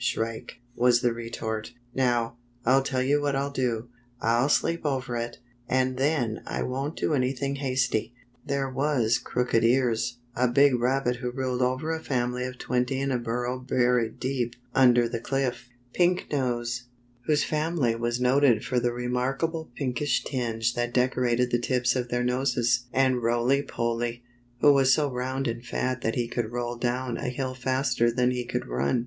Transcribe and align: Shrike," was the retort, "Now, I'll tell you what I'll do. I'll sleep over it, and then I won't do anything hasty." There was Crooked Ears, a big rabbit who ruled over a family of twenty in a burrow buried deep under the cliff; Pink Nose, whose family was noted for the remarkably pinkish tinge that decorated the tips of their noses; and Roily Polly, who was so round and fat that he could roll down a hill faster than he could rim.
Shrike," 0.03 0.59
was 0.75 1.01
the 1.01 1.13
retort, 1.13 1.73
"Now, 1.93 2.37
I'll 2.65 2.81
tell 2.81 3.03
you 3.03 3.21
what 3.21 3.35
I'll 3.35 3.51
do. 3.51 3.89
I'll 4.19 4.49
sleep 4.49 4.83
over 4.83 5.15
it, 5.15 5.37
and 5.69 5.95
then 5.97 6.41
I 6.47 6.63
won't 6.63 6.95
do 6.95 7.13
anything 7.13 7.57
hasty." 7.57 8.15
There 8.43 8.67
was 8.67 9.19
Crooked 9.19 9.63
Ears, 9.63 10.17
a 10.35 10.47
big 10.47 10.73
rabbit 10.73 11.17
who 11.17 11.29
ruled 11.29 11.61
over 11.61 11.91
a 11.91 11.99
family 12.01 12.45
of 12.45 12.57
twenty 12.57 12.99
in 12.99 13.11
a 13.11 13.19
burrow 13.19 13.59
buried 13.59 14.19
deep 14.19 14.55
under 14.73 15.07
the 15.07 15.19
cliff; 15.19 15.69
Pink 15.93 16.31
Nose, 16.31 16.85
whose 17.27 17.43
family 17.43 17.93
was 17.93 18.19
noted 18.19 18.65
for 18.65 18.79
the 18.79 18.91
remarkably 18.91 19.67
pinkish 19.75 20.23
tinge 20.23 20.73
that 20.73 20.95
decorated 20.95 21.51
the 21.51 21.59
tips 21.59 21.95
of 21.95 22.09
their 22.09 22.23
noses; 22.23 22.85
and 22.91 23.21
Roily 23.21 23.61
Polly, 23.61 24.23
who 24.61 24.73
was 24.73 24.91
so 24.95 25.11
round 25.11 25.47
and 25.47 25.63
fat 25.63 26.01
that 26.01 26.15
he 26.15 26.27
could 26.27 26.51
roll 26.51 26.75
down 26.75 27.17
a 27.17 27.29
hill 27.29 27.53
faster 27.53 28.09
than 28.11 28.31
he 28.31 28.43
could 28.43 28.65
rim. 28.65 28.99